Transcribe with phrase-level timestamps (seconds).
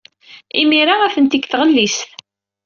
[0.61, 2.01] Imir-a, atenti deg tɣellist.